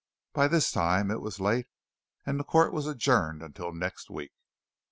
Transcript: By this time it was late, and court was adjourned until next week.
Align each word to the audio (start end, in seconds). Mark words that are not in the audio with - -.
By 0.33 0.47
this 0.47 0.71
time 0.71 1.11
it 1.11 1.21
was 1.21 1.39
late, 1.39 1.67
and 2.25 2.43
court 2.47 2.73
was 2.73 2.87
adjourned 2.87 3.43
until 3.43 3.71
next 3.71 4.09
week. 4.09 4.33